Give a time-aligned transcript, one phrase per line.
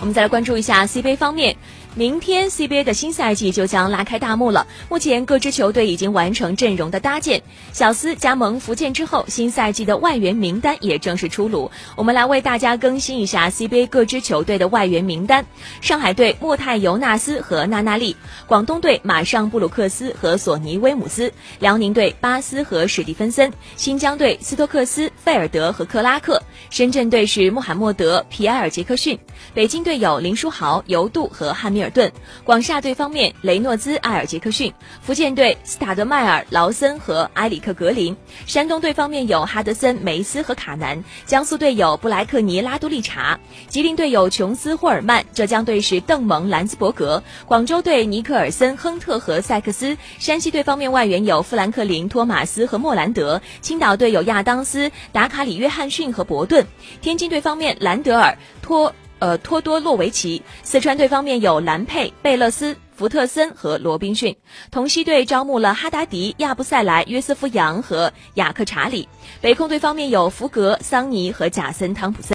[0.00, 1.56] 我们再来关注一下 CBA 方面。
[1.96, 4.64] 明天 CBA 的新赛季就将拉开大幕了。
[4.88, 7.42] 目前各支球队已经完成阵容的搭建。
[7.72, 11.68] 小斯加盟福建之后，新赛季的外援名单也正式出炉。
[11.96, 15.44] 我们来为大家更新一下 CBA 各支球队的外援名单：
[15.80, 18.14] 上海队莫泰尤纳斯和纳纳利；
[18.46, 21.28] 广东队马尚布鲁克斯和索尼威姆斯；
[21.58, 26.40] 辽宁队巴斯和史蒂芬森；新疆队斯托克斯、费尔德和克拉克；
[26.70, 29.16] 深圳队是穆罕默德、皮埃尔杰克逊；
[29.52, 31.80] 北京队有林书豪、尤杜和汉密。
[31.80, 32.12] 尔顿，
[32.44, 38.14] 广厦队方面，雷诺兹、埃尔杰克逊；福建队斯塔德迈尔、劳森和埃里克格林；
[38.44, 56.62] 山东队方面有哈德森、梅斯和卡南；江苏队有布莱克尼、拉多利查；吉林队有琼斯、霍尔曼；浙江队是邓蒙、兰斯伯格；广州队尼克尔森、亨特和塞克斯；山西队方面外援有富兰克林、托马斯和莫兰德；青岛队有亚当斯、达卡里约翰逊和伯顿；
[57.00, 58.94] 天津队方面兰德尔、托。
[59.20, 60.42] 呃，托多洛维奇。
[60.62, 64.36] 四川队方面有兰佩、贝勒斯、福特森和罗宾逊。
[64.70, 69.08] 同曦队招募了哈达迪、亚布塞莱、约瑟夫·杨和雅克查理。
[69.40, 72.28] 北控队方面有福格、桑尼和贾森·汤普森。